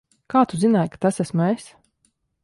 Kā 0.33 0.39
tu 0.53 0.59
zināji, 0.61 0.89
ka 0.95 0.99
tas 1.05 1.21
esmu 1.25 1.45
es? 1.49 1.67